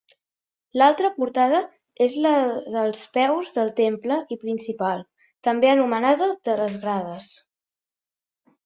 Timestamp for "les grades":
6.65-7.31